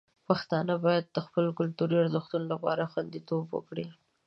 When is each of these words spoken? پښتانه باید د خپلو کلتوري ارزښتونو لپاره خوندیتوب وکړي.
پښتانه 0.27 0.73
باید 0.85 1.05
د 1.07 1.17
خپلو 1.25 1.49
کلتوري 1.59 1.95
ارزښتونو 1.99 2.45
لپاره 2.53 2.89
خوندیتوب 2.91 3.43
وکړي. 3.51 3.85